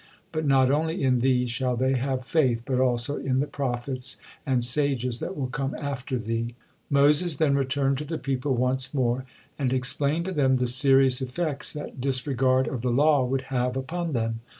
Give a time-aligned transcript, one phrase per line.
[0.31, 4.63] But not only in thee shall they have faith, but also in the prophets and
[4.63, 6.55] sages that will come after thee."
[6.89, 9.25] Moses then returned to the people once more,
[9.59, 14.13] and explained to them the serious effects that disregard of the law would have upon
[14.13, 14.39] them.